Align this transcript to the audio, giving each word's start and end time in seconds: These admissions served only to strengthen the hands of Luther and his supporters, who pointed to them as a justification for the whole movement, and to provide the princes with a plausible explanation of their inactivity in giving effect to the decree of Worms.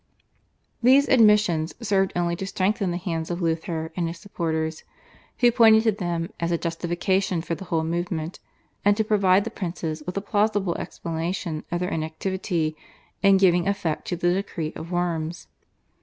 These 0.81 1.07
admissions 1.09 1.75
served 1.79 2.11
only 2.15 2.35
to 2.37 2.47
strengthen 2.47 2.89
the 2.89 2.97
hands 2.97 3.29
of 3.29 3.39
Luther 3.39 3.91
and 3.95 4.07
his 4.07 4.17
supporters, 4.17 4.83
who 5.37 5.51
pointed 5.51 5.83
to 5.83 5.91
them 5.91 6.31
as 6.39 6.51
a 6.51 6.57
justification 6.57 7.39
for 7.43 7.53
the 7.53 7.65
whole 7.65 7.83
movement, 7.83 8.39
and 8.83 8.97
to 8.97 9.03
provide 9.03 9.43
the 9.43 9.51
princes 9.51 10.01
with 10.07 10.17
a 10.17 10.21
plausible 10.21 10.73
explanation 10.79 11.65
of 11.71 11.81
their 11.81 11.89
inactivity 11.91 12.75
in 13.21 13.37
giving 13.37 13.67
effect 13.67 14.07
to 14.07 14.15
the 14.15 14.33
decree 14.33 14.73
of 14.75 14.89
Worms. 14.91 15.45